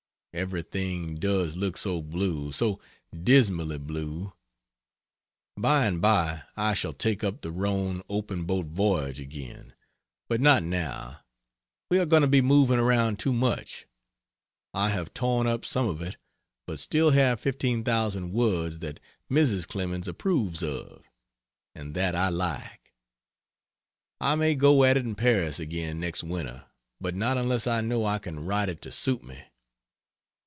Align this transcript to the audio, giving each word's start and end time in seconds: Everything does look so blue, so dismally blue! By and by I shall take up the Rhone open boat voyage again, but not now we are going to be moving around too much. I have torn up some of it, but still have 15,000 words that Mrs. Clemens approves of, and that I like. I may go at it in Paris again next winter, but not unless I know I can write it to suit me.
Everything 0.33 1.15
does 1.19 1.57
look 1.57 1.75
so 1.75 2.01
blue, 2.01 2.53
so 2.53 2.79
dismally 3.13 3.77
blue! 3.77 4.31
By 5.57 5.85
and 5.87 6.01
by 6.01 6.43
I 6.55 6.73
shall 6.73 6.93
take 6.93 7.21
up 7.21 7.41
the 7.41 7.51
Rhone 7.51 8.01
open 8.07 8.45
boat 8.45 8.67
voyage 8.67 9.19
again, 9.19 9.73
but 10.29 10.39
not 10.39 10.63
now 10.63 11.19
we 11.89 11.99
are 11.99 12.05
going 12.05 12.21
to 12.21 12.29
be 12.29 12.39
moving 12.41 12.79
around 12.79 13.19
too 13.19 13.33
much. 13.33 13.87
I 14.73 14.87
have 14.91 15.13
torn 15.13 15.47
up 15.47 15.65
some 15.65 15.89
of 15.89 16.01
it, 16.01 16.15
but 16.65 16.79
still 16.79 17.09
have 17.09 17.41
15,000 17.41 18.31
words 18.31 18.79
that 18.79 19.01
Mrs. 19.29 19.67
Clemens 19.67 20.07
approves 20.07 20.63
of, 20.63 21.03
and 21.75 21.93
that 21.93 22.15
I 22.15 22.29
like. 22.29 22.93
I 24.21 24.35
may 24.35 24.55
go 24.55 24.85
at 24.85 24.95
it 24.95 25.03
in 25.03 25.15
Paris 25.15 25.59
again 25.59 25.99
next 25.99 26.23
winter, 26.23 26.67
but 27.01 27.15
not 27.15 27.37
unless 27.37 27.67
I 27.67 27.81
know 27.81 28.05
I 28.05 28.17
can 28.17 28.45
write 28.45 28.69
it 28.69 28.81
to 28.83 28.93
suit 28.93 29.25
me. 29.25 29.43